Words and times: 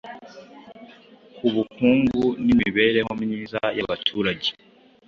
ku 1.35 1.45
bukungu 1.55 2.23
n’imibereho 2.45 3.11
myiza 3.23 3.61
y’abaturage. 3.77 4.49